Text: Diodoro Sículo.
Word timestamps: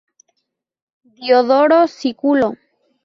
Diodoro 1.17 1.79
Sículo. 1.97 2.47